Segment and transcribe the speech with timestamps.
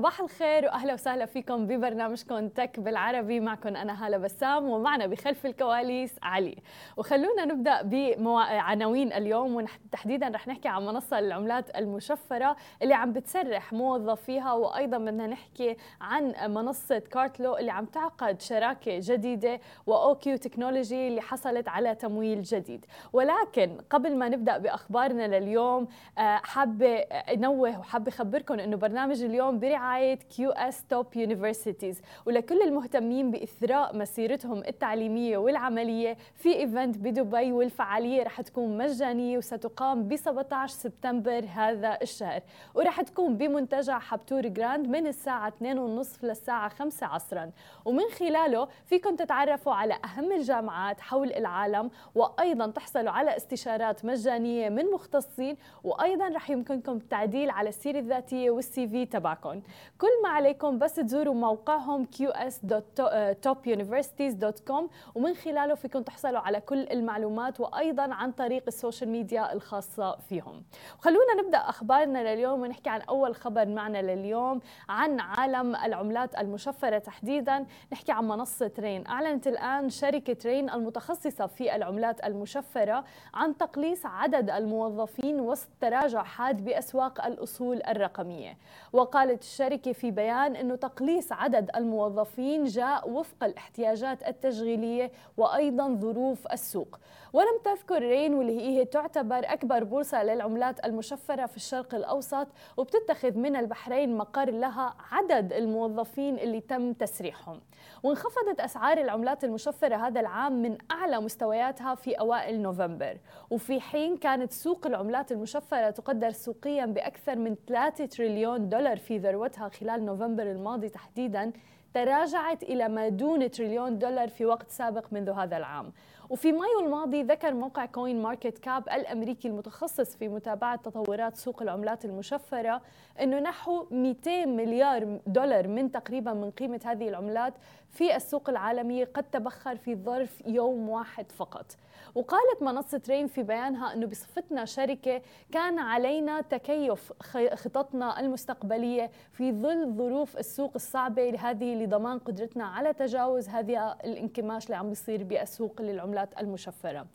[0.00, 3.40] صباح الخير وأهلا وسهلا فيكم ببرنامجكم تك بالعربي.
[3.40, 6.56] معكم أنا هالة بسام ومعنا بخلف الكواليس علي.
[6.96, 14.52] وخلونا نبدأ بعناوين اليوم وتحديدا رح نحكي عن منصة العملات المشفرة اللي عم بتسرح موظفيها
[14.52, 21.20] وأيضا بدنا نحكي عن منصة Cartlow اللي عم تعقد شراكة جديدة و OQ Technology اللي
[21.20, 22.86] حصلت على تمويل جديد.
[23.12, 26.96] ولكن قبل ما نبدأ بأخبارنا لليوم آه، حابة
[27.34, 34.58] أنوه وحابة أخبركم إنه برنامج اليوم برعاية برعاية QS Top Universities ولكل المهتمين بإثراء مسيرتهم
[34.58, 42.42] التعليمية والعملية في event بدبي والفعالية رح تكون مجانية وستقام ب 17 سبتمبر هذا الشهر.
[42.74, 47.50] ورح تكون بمنتجع Habtoor Grand من الساعة 2:30 للساعة 5 عصرا.
[47.84, 54.84] ومن خلاله فيكم تتعرفوا على أهم الجامعات حول العالم وأيضا تحصلوا على استشارات مجانية من
[54.90, 59.62] مختصين وأيضا رح يمكنكم التعديل على السيرة الذاتية وال CV تبعكم
[59.98, 64.82] كل ما عليكم بس تزوروا موقعهم qs.topuniversities.com
[65.14, 70.62] ومن خلاله فيكم تحصلوا على كل المعلومات وأيضا عن طريق ال social media الخاصة فيهم.
[70.98, 77.66] خلونا نبدأ أخبارنا لليوم ونحكي عن أول خبر معنا لليوم عن عالم العملات المشفرة تحديدا.
[77.92, 84.50] نحكي عن منصة رين أعلنت الآن شركة رين المتخصصة في العملات المشفرة عن تقليص عدد
[84.50, 88.58] الموظفين وسط تراجع حاد بأسواق الأصول الرقمية.
[88.92, 96.98] وقالت الشركة في بيان أنه تقليص عدد الموظفين جاء وفق الاحتياجات التشغيلية وأيضا ظروف السوق.
[97.32, 103.56] ولم تذكر رين واللي هي تعتبر أكبر بورصة للعملات المشفرة في الشرق الأوسط وبتتخذ من
[103.56, 107.60] البحرين مقر لها عدد الموظفين اللي تم تسريحهم.
[108.02, 113.16] وانخفضت أسعار العملات المشفرة هذا العام من أعلى مستوياتها في أوائل نوفمبر.
[113.50, 119.49] وفي حين كانت سوق العملات المشفرة تقدر سوقيا بأكثر من 3 تريليون دولار في ذروتها
[119.58, 121.52] خلال نوفمبر الماضي تحديدا
[121.94, 125.92] تراجعت إلى ما دون تريليون دولار في وقت سابق منذ هذا العام.
[126.30, 132.82] وفي مايو الماضي ذكر موقع CoinMarketCap الأمريكي المتخصص في متابعة تطورات سوق العملات المشفرة
[133.20, 137.54] أنه نحو 200 مليار دولار من تقريبا من قيمة هذه العملات
[137.90, 141.66] في السوق العالمية قد تبخر في ظرف يوم واحد فقط.
[142.14, 147.12] وقالت منصة Rain في بيانها أنه بصفتنا شركة كان علينا تكيف
[147.54, 154.76] خططنا المستقبلية في ظل ظروف السوق الصعبة هذه لضمان قدرتنا على تجاوز هذا الانكماش اللي
[154.76, 156.19] عم بيصير بالسوق للعملات.
[156.38, 157.06] المشفرة.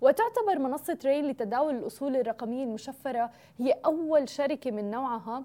[0.00, 5.44] وتعتبر منصة رين لتداول الأصول الرقمية المشفرة هي أول شركة من نوعها.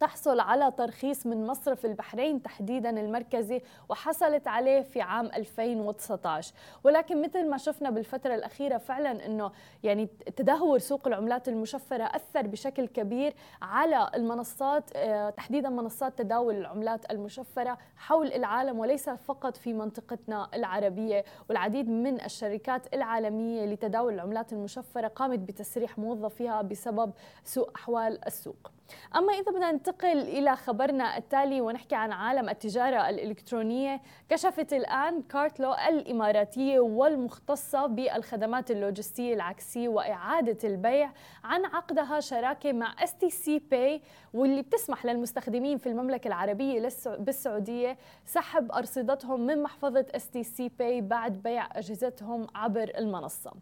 [0.00, 7.48] تحصل على ترخيص من مصرف البحرين تحديدا المركزي وحصلت عليه في عام 2019 ولكن مثل
[7.50, 9.52] ما شفنا بالفترة الأخيرة فعلا أنه
[9.82, 17.10] يعني تدهور سوق العملات المشفرة أثر بشكل كبير على المنصات آه، تحديدا منصات تداول العملات
[17.10, 21.24] المشفرة حول العالم وليس فقط في منطقتنا العربية.
[21.48, 27.12] والعديد من الشركات العالمية لتداول العملات المشفرة قامت بتسريح موظفيها بسبب
[27.44, 28.70] سوء أحوال السوق.
[29.16, 35.72] أما إذا بدنا ننتقل إلى خبرنا التالي ونحكي عن عالم التجارة الإلكترونية كشفت الآن Cartlow
[35.88, 41.10] الإماراتية والمختصة بالخدمات اللوجستية العكسية وإعادة البيع
[41.44, 44.02] عن عقدها شراكة مع STC Pay
[44.34, 47.96] واللي بتسمح للمستخدمين في المملكة العربية بالسعودية
[48.26, 53.52] سحب أرصدتهم من محفظة STC Pay بعد بيع أجهزتهم عبر المنصة.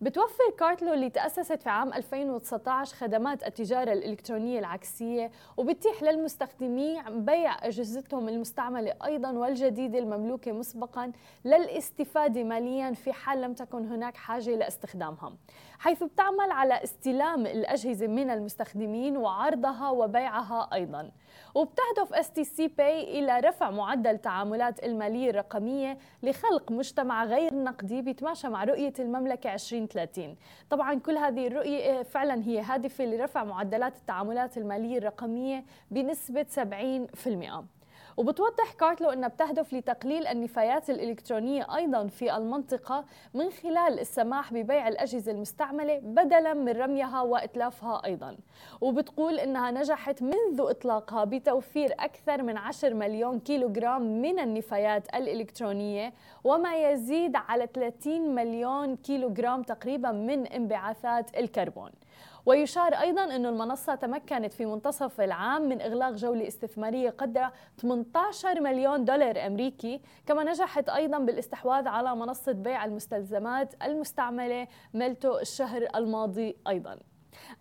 [0.00, 4.75] بتوفر Cartlow اللي تأسست في عام 2019 خدمات التجارة الإلكترونية العكسية
[5.56, 11.12] وبتيح للمستخدمين بيع أجهزتهم المستعملة أيضا والجديدة المملوكة مسبقا
[11.44, 15.32] للاستفادة ماليا في حال لم تكن هناك حاجة لاستخدامها
[15.78, 21.10] حيث بتعمل على استلام الأجهزة من المستخدمين وعرضها وبيعها أيضا.
[21.54, 28.92] وبتهدف STC إلى رفع معدل التعاملات المالية الرقمية لخلق مجتمع غير نقدي بيتماشى مع رؤية
[28.98, 30.36] المملكة 2030
[30.70, 36.46] طبعا كل هذه الرؤية فعلا هي هادفة لرفع معدلات التعاملات المالية الرقمية بنسبة
[37.24, 37.75] 70%
[38.16, 43.04] وبتوضح كارتلو أنها بتهدف لتقليل النفايات الإلكترونية أيضا في المنطقة
[43.34, 48.36] من خلال السماح ببيع الأجهزة المستعملة بدلا من رميها وإتلافها أيضا.
[48.80, 56.12] وبتقول أنها نجحت منذ إطلاقها بتوفير أكثر من 10 مليون كيلوغرام من النفايات الإلكترونية
[56.44, 61.90] وما يزيد على 30 مليون كيلوغرام تقريبا من انبعاثات الكربون.
[62.46, 69.04] ويشار أيضا أن المنصة تمكنت في منتصف العام من إغلاق جولة استثمارية قدرها 18 مليون
[69.04, 70.00] دولار أمريكي.
[70.26, 76.98] كما نجحت أيضا بالاستحواذ على منصة بيع المستلزمات المستعملة ميلتو الشهر الماضي أيضا.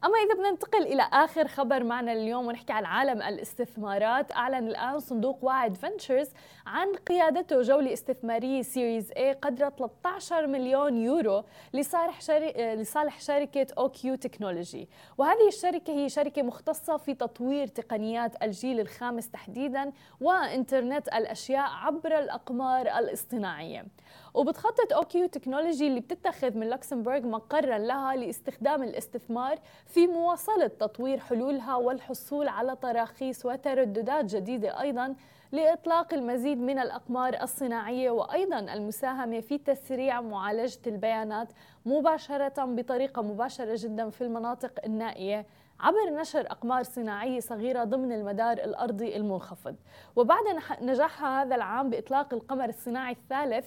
[0.04, 5.00] أما إذا بدنا ننتقل إلى آخر خبر معنا اليوم ونحكي عن عالم الاستثمارات أعلن الآن
[5.00, 6.30] صندوق واعد Ventures
[6.66, 11.44] عن قيادته جولة استثمارية Series A قدرها 13 مليون يورو
[11.74, 14.90] لصالح لصالح شركة أوكيو Technology.
[15.18, 22.88] وهذه الشركة هي شركة مختصة في تطوير تقنيات الجيل الخامس تحديدا وإنترنت الأشياء عبر الأقمار
[22.88, 23.86] الاصطناعية.
[24.34, 31.76] وبتخطط أوكيو Technology اللي بتتخذ من لوكسمبورغ مقرا لها لاستخدام الاستثمار في مواصلة تطوير حلولها
[31.76, 35.16] والحصول على تراخيص وترددات جديدة أيضا
[35.52, 41.48] لإطلاق المزيد من الأقمار الصناعية وأيضا المساهمة في تسريع معالجة البيانات
[41.86, 45.46] مباشرة بطريقة مباشرة جدا في المناطق النائية
[45.80, 49.76] عبر نشر أقمار صناعية صغيرة ضمن المدار الأرضي المنخفض.
[50.16, 50.44] وبعد
[50.82, 53.66] نجاحها هذا العام بإطلاق القمر الصناعي الثالث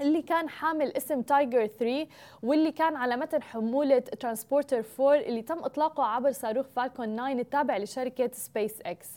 [0.00, 2.06] اللي كان حامل اسم تايجر 3
[2.42, 7.76] واللي كان على متن حمولة ترانسبورتر 4 اللي تم إطلاقه عبر صاروخ فالكون 9 التابع
[7.76, 9.08] لشركة سبيس إكس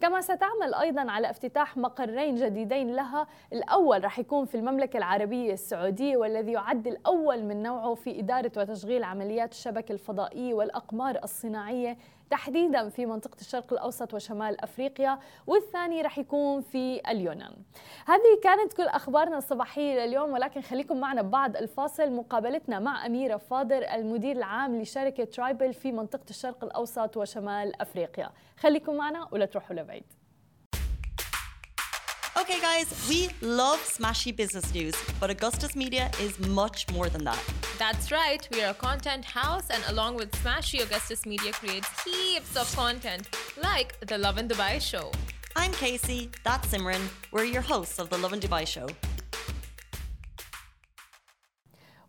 [0.00, 6.16] كما ستعمل أيضا على افتتاح مقرين جديدين لها الأول رح يكون في المملكة العربية السعودية
[6.16, 11.96] والذي يعد الأول من نوعه في إدارة وتشغيل عمليات الشبكة الفضائية والأقمار الصناعية
[12.30, 17.52] تحديدا في منطقة الشرق الأوسط وشمال أفريقيا والثاني رح يكون في اليونان.
[18.06, 22.12] هذه كانت كل أخبارنا الصباحية لليوم ولكن خليكم معنا بعد الفاصل.
[22.12, 28.30] مقابلتنا مع أميرة فاضر المدير العام لشركة ترايبل في منطقة الشرق الأوسط وشمال أفريقيا.
[28.56, 30.23] خليكم معنا ولا تروحوا لبعيد.
[32.41, 37.41] Okay, guys, we love smashy business news, but Augustus Media is much more than that.
[37.77, 42.55] That's right, we are a content house, and along with Smashy, Augustus Media creates heaps
[42.55, 43.23] of content,
[43.61, 45.11] like the Love in Dubai show.
[45.55, 47.03] I'm Casey, that's Simran.
[47.31, 48.87] We're your hosts of the Love in Dubai show.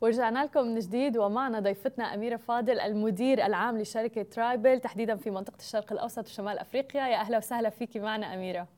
[0.00, 5.58] ورجعنا لكم من جديد ومعنا ضيفتنا أميرة فاضل المدير العام لشركة ترايبل تحديدا في منطقة
[5.60, 8.68] الشرق الأوسط وشمال أفريقيا يا أهلا وسهلا فيكي معنا أميرة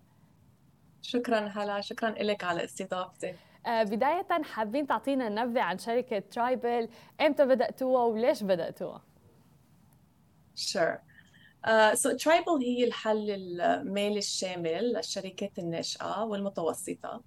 [1.01, 3.33] شكرا هلا شكرا لك على استضافتي
[3.65, 6.89] آه بداية حابين تعطينا نبذة عن شركة ترايبل
[7.21, 9.03] إمتى بدأتوها وليش بدأتوها؟
[10.55, 10.97] Sure.
[11.67, 17.23] Uh, so Tribal هي الحل المالي الشامل للشركات الناشئة والمتوسطة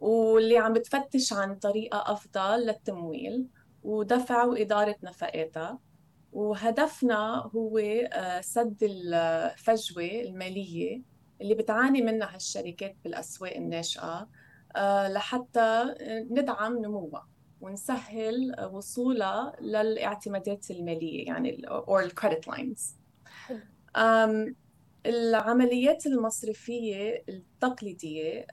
[0.00, 3.46] واللي عم بتفتش عن طريقة أفضل للتمويل
[3.82, 5.78] ودفع وإدارة نفقاتها
[6.32, 7.80] وهدفنا هو
[8.40, 11.02] سد الفجوة المالية
[11.40, 14.28] اللي بتعاني منها هالشركات بالأسواق الناشئة
[15.08, 15.94] لحتى
[16.30, 17.28] ندعم نموها
[17.60, 22.82] ونسهل وصولها للاعتمادات المالية يعني or credit lines.
[25.06, 28.46] العمليات المصرفية التقليدية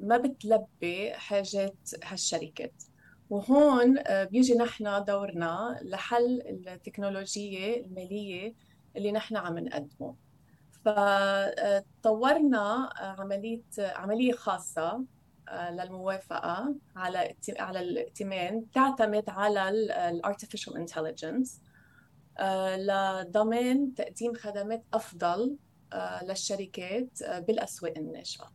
[0.00, 2.82] ما بتلبي حاجات هالشركات.
[3.30, 8.54] وهون بيجي نحن دورنا لحل التكنولوجية المالية
[8.96, 10.25] اللي نحن عم نقدمه.
[10.86, 15.04] فطورنا عملية عملية خاصة
[15.70, 19.68] للموافقة على على الائتمان تعتمد على
[20.10, 21.60] ال artificial intelligence
[22.76, 25.56] لضمان تقديم خدمات أفضل
[26.22, 28.52] للشركات بالأسواق الناشئه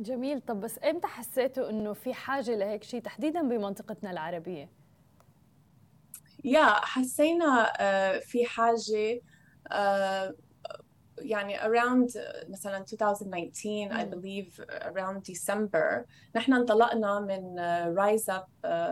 [0.00, 0.40] جميل.
[0.40, 4.72] طب بس إمتى حسيتوا إنه في حاجة لهيك شيء تحديدا بمنطقتنا العربية؟
[6.44, 7.72] يا حسينا
[8.20, 9.20] في حاجة
[11.24, 17.58] يعني around مثلا 2019 I believe around December نحن انطلقنا من
[17.98, 18.46] رايز اب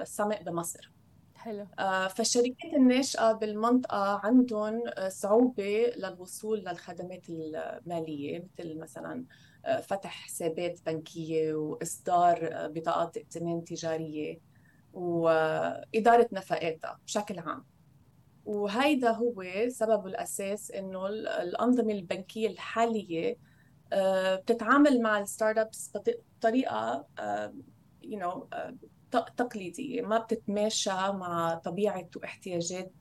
[0.05, 0.91] سمت بمصر.
[1.35, 1.67] حلو.
[2.09, 9.25] فالشركات الناشئة بالمنطقة عندهم صعوبة للوصول للخدمات المالية مثل مثلا
[9.83, 14.41] فتح حسابات بنكية وإصدار بطاقات ائتمان تجارية
[14.93, 17.65] واداره نفقاتها بشكل عام.
[18.51, 23.37] وهيدا هو سببه الأساس إنه الأنظمة البنكية الحالية
[23.93, 25.93] بتتعامل مع ال startups
[26.39, 27.07] بطريقة
[28.03, 28.49] you know
[29.37, 32.93] تقليدية ما بتتماشى مع طبيعة واحتياجات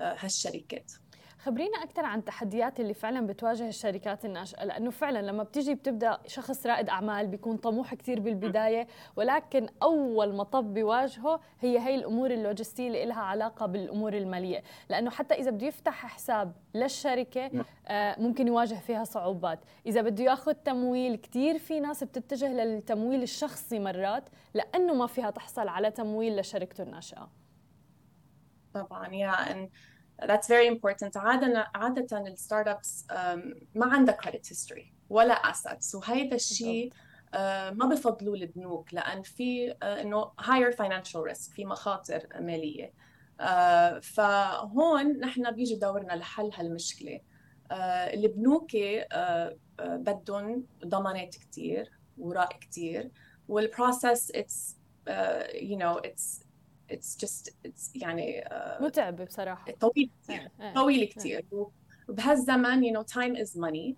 [0.00, 0.92] هالشركات.
[1.38, 6.66] خبرينا أكثر عن التحديات اللي فعلا بتواجه الشركات الناشئة لأنه فعلا لما بتيجي بتبدأ شخص
[6.66, 13.04] رائد أعمال بيكون طموح كثير بالبداية ولكن أول مطب بيواجهه هي هي الأمور اللوجستية اللي
[13.04, 14.62] لها علاقة بالأمور المالية.
[14.88, 19.58] لأنه حتى إذا بده يفتح حساب للشركة آه ممكن يواجه فيها صعوبات.
[19.86, 25.68] إذا بده ياخذ تمويل كثير في ناس بتتجه للتمويل الشخصي مرات لأنه ما فيها تحصل
[25.68, 27.30] على تمويل لشركته الناشئة.
[28.74, 29.70] طبعا يعني
[30.22, 31.16] that's very important.
[31.16, 33.06] عادة عادة الستارت ابس
[33.74, 36.92] ما عندها credit history ولا assets وهيدا الشيء
[37.34, 42.92] آه، ما بفضلوا البنوك لأن في آه، إنه higher financial risk في مخاطر مالية.
[43.40, 47.20] آه، فهون نحن بيجي دورنا لحل هالمشكلة.
[47.72, 48.70] البنوك
[49.80, 53.10] بدهم ضمانات كثير وراء كثير
[53.48, 54.76] وال process it's
[55.54, 56.47] you know it's
[56.92, 58.44] it's just it's يعني
[58.80, 59.72] متعب بصراحة.
[59.80, 61.46] طويل كثير طويل كثير
[62.08, 63.94] وبهالزمن you know time is money.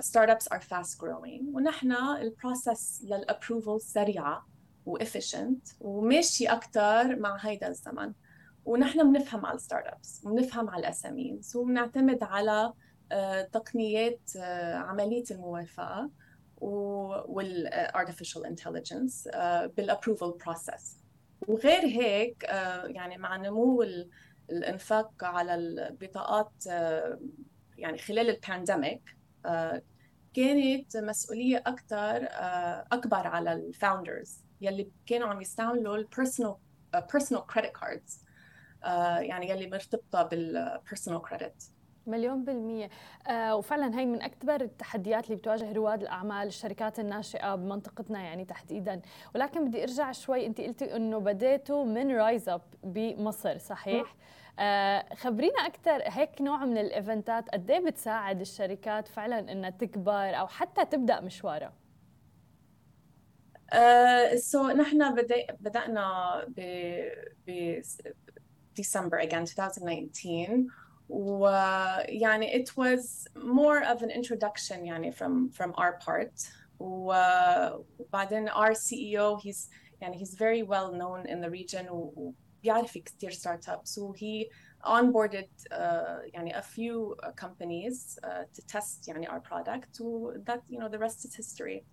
[0.00, 4.46] startups are fast growing ونحن ال process لل approval سريعه
[4.86, 8.12] و efficient وماشي أكثر مع هيدا الزمن.
[8.64, 11.56] ونحن بنفهم على ال startups وبنفهم على ال SMEs.
[11.56, 12.72] وبنعتمد على
[13.52, 14.30] تقنيات
[14.74, 16.10] عملية الموافقة
[16.56, 19.28] وال artificial intelligence
[19.76, 21.03] بال approval process
[21.48, 22.42] وغير هيك
[22.86, 23.82] يعني مع نمو
[24.50, 26.66] الإنفاق على البطاقات
[27.78, 29.16] يعني خلال ال pandemic
[30.34, 32.28] كانت مسؤولية أكثر
[32.92, 36.56] أكبر على ال founders يلي كانوا عم يستعملوا ال personal
[37.12, 38.24] personal credit cards
[39.20, 41.73] يعني يلي مرتبطة بال personal credit
[42.06, 42.88] مليون بالمية
[43.26, 49.00] آه وفعلا هي من أكبر التحديات اللي بتواجه رواد الأعمال الشركات الناشئة بمنطقتنا يعني تحديدا
[49.34, 54.16] ولكن بدي أرجع شوي أنت قلتي أنه بديتوا من Rise Up بمصر صحيح؟
[54.58, 60.46] آه خبرينا أكثر هيك نوع من الإيفنتات قد إيه بتساعد الشركات فعلا إنها تكبر أو
[60.46, 61.72] حتى تبدأ مشوارها؟
[63.72, 66.60] uh, so نحن بدأ بدأنا ب
[67.46, 67.80] ب
[68.80, 70.66] December again 2019
[71.09, 79.41] ويعني it was more of an introduction يعني from from our part وبعدين our CEO
[79.41, 79.69] he's
[80.01, 81.89] يعني he's very well known in the region
[82.63, 84.49] بيعرف كثير ستارت ابس وهي
[84.85, 85.77] onboarded uh,
[86.33, 90.99] يعني a few companies uh, to test يعني our product و that you know the
[90.99, 91.83] rest is history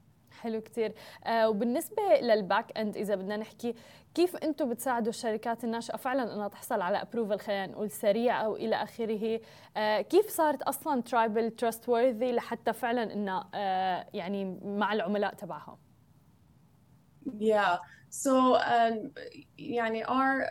[0.42, 0.94] حلو كثير
[1.26, 3.76] آه وبالنسبة لل back end إذا بدنا نحكي
[4.16, 8.76] كيف أنتم بتساعدوا الشركات الناشئة؟ فعلا أنها تحصل على approval خلينا نقول سريع أو إلى
[8.76, 9.40] آخره.
[9.78, 15.78] آه كيف صارت أصلا ترايبل trustworthy لحتى فعلا أنها آه يعني مع العملاء تبعها
[17.40, 17.78] Yeah.
[18.10, 19.12] So um,
[19.58, 20.50] يعني our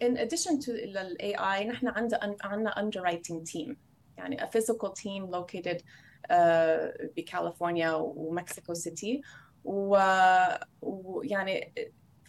[0.00, 3.76] in addition to the AI نحن عندنا عندنا underwriting team.
[4.18, 5.82] يعني a physical team located
[7.17, 9.21] بكاليفورنيا ومكسيكو سيتي
[9.63, 11.73] ويعني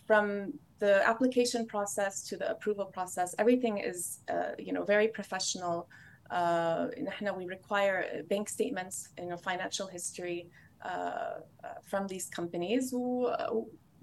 [0.06, 5.88] from the application process to the approval process everything is uh, you know very professional
[6.30, 10.48] uh, نحن we require bank statements you know financial history
[10.82, 11.40] uh, uh
[11.82, 12.92] from these companies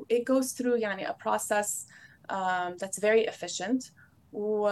[0.09, 1.85] it goes through يعني a process
[2.29, 3.91] um, that's very efficient
[4.31, 4.67] و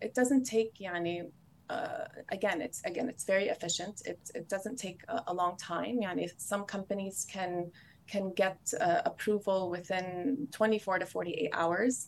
[0.00, 1.30] it doesn't take يعني
[1.69, 4.01] uh, again, it's again, it's very efficient.
[4.05, 5.99] It, it doesn't take a, a long time.
[6.01, 7.71] Yani some companies can
[8.07, 12.07] can get uh, approval within 24 to 48 hours.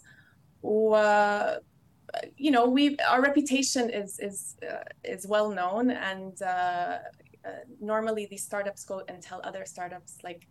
[2.38, 7.00] You know, we our reputation is is uh, is well known, and uh,
[7.46, 7.50] uh,
[7.80, 10.48] normally these startups go and tell other startups like,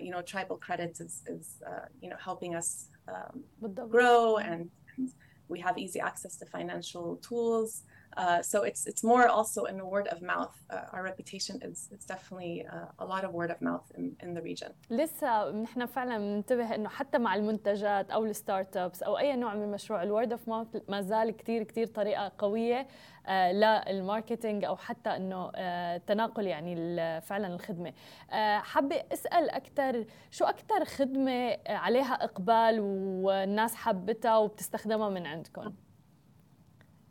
[0.00, 1.62] you know, Tribal credits is is
[2.00, 3.42] you know helping us um,
[3.88, 5.12] grow and, and
[5.48, 7.82] we have easy access to financial tools
[8.16, 10.56] Uh, so it's it's more also in word of mouth.
[10.70, 14.34] Uh, our reputation is it's definitely uh, a lot of word of mouth in, in
[14.34, 14.72] the region.
[14.90, 19.62] لسه نحن فعلا بننتبه إنه حتى مع المنتجات أو الستارت ابس أو أي نوع من
[19.62, 22.86] المشروع الورد اوف ماوث ما زال كثير كثير طريقة قوية
[23.26, 27.92] آه، للماركتينج أو حتى إنه آه، تناقل يعني فعلا الخدمة
[28.30, 32.80] آه، حابة أسأل أكثر شو أكثر خدمة عليها إقبال
[33.24, 35.72] والناس حبتها وبتستخدمها من عندكم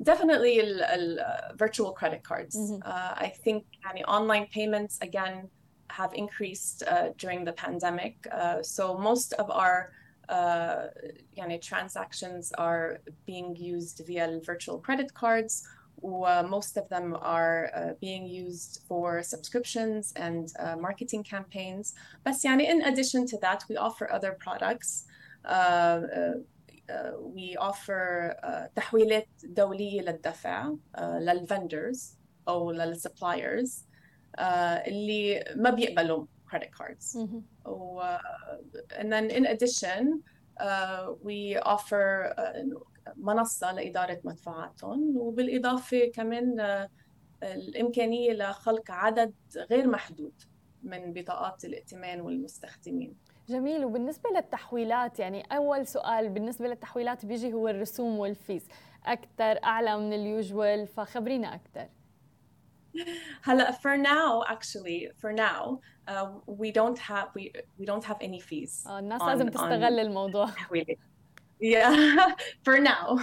[0.02, 1.18] Definitely ال
[1.56, 2.54] virtual credit cards.
[2.56, 2.80] Mm -hmm.
[2.92, 5.48] uh, I think يعني online payments again
[5.98, 8.14] have increased uh, during the pandemic.
[8.32, 9.76] Uh, so most of our
[10.28, 10.82] uh,
[11.38, 12.86] يعني transactions are
[13.26, 15.54] being used via virtual credit cards
[16.04, 21.94] uh, most of them are uh, being used for subscriptions and uh, marketing campaigns.
[22.24, 25.04] But يعني, in addition to that, we offer other products.
[26.91, 28.33] Uh, uh, uh, we offer
[28.75, 32.17] تحويلات دولية للدفع للفندرز
[32.47, 33.85] أو للسبلايرز
[34.39, 37.15] اللي ما بيقبلوا credit cards.
[37.15, 37.41] -hmm.
[38.99, 40.21] and then in addition,
[41.23, 42.33] we offer
[43.15, 46.59] منصة لإدارة مدفوعاتهم وبالإضافة كمان
[47.43, 49.33] الإمكانية لخلق عدد
[49.71, 50.33] غير محدود
[50.83, 53.15] من بطاقات الائتمان والمستخدمين
[53.49, 53.85] جميل.
[53.85, 58.67] وبالنسبة للتحويلات يعني أول سؤال بالنسبة للتحويلات بيجي هو الرسوم والفيز.
[59.05, 61.87] أكثر أعلى من اليوجوال فخبرينا أكثر
[63.43, 68.39] هلا for now actually for now uh, we don't have we we don't have any
[68.39, 70.47] fees آه الناس لازم تستغل الموضوع.
[71.63, 72.33] yeah
[72.65, 73.19] for now.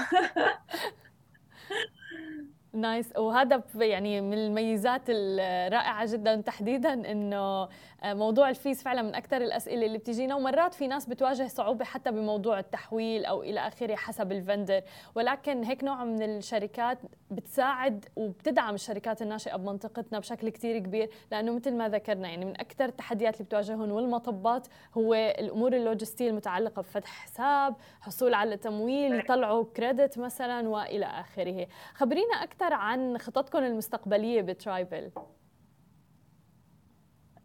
[2.73, 7.68] Nice وهذا يعني من الميزات الرائعة جدا تحديدا إنه
[8.02, 11.84] آه، موضوع ال fees فعلا من أكثر الأسئلة اللي بتجينا ومرات في ناس بتواجه صعوبة
[11.84, 14.83] حتى بموضوع التحويل أو إلى آخره حسب ال vendor.
[15.14, 16.98] ولكن هيك نوع من الشركات
[17.30, 22.84] بتساعد وبتدعم الشركات الناشئة بمنطقتنا بشكل كثير كبير لأنه مثل ما ذكرنا يعني من أكثر
[22.84, 30.18] التحديات اللي بتواجههم والمطبات هو الأمور اللوجستية المتعلقة بفتح حساب حصول على تمويل يطلعوا credit
[30.18, 31.66] مثلا وإلى آخره.
[31.94, 35.11] خبرينا أكثر عن خططكم المستقبلية بترايبل؟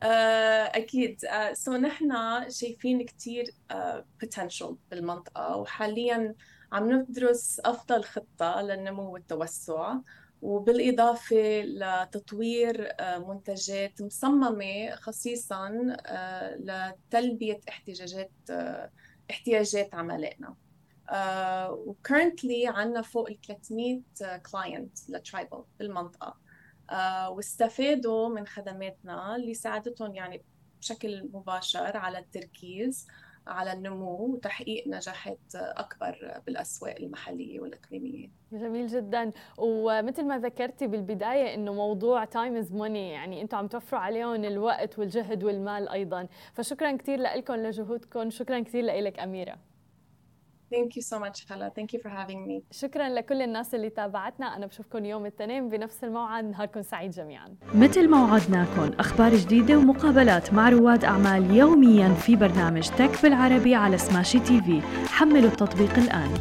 [0.03, 1.21] آه، أكيد.
[1.53, 2.11] so uh, نحن
[2.49, 3.45] شايفين كثير
[4.21, 6.35] potential uh, بالمنطقة وحاليا
[6.71, 9.95] عم ندرس أفضل خطة للنمو والتوسع
[10.41, 15.69] وبالإضافة لتطوير منتجات مصممة خصيصا
[16.59, 18.31] لتلبية احتياجات
[19.31, 20.55] احتياجات عملائنا.
[21.69, 24.01] و currently عندنا فوق ال 300
[24.51, 26.37] client لترايبل بالمنطقة
[26.89, 30.41] آه، واستفادوا من خدماتنا اللي ساعدتهم يعني
[30.79, 33.07] بشكل مباشر على التركيز
[33.47, 38.29] على النمو وتحقيق نجاحات أكبر بالأسواق المحلية والإقليمية.
[38.51, 44.01] جميل جدا ومثل ما ذكرتي بالبداية إنه موضوع time is money يعني أنتم عم توفروا
[44.01, 49.72] عليهم الوقت والجهد والمال أيضا فشكرا كثير لكم لجهودكم شكرا كثير لك أميرة.
[50.71, 51.71] Thank you so much Hala.
[51.77, 52.63] Thank you for having me.
[52.71, 54.45] شكرا لكل الناس اللي تابعتنا.
[54.45, 56.45] أنا بشوفكم يوم الاثنين بنفس الموعد.
[56.45, 57.55] نهاركم سعيد جميعا.
[57.75, 63.97] مثل ما وعدناكم أخبار جديدة ومقابلات مع رواد أعمال يوميا في برنامج تك بالعربي على
[63.97, 66.33] سماشي تي في حملوا التطبيق الآن.